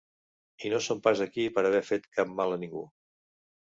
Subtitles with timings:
[0.69, 2.87] I no som pas aquí per haver fet cap mal a ningú.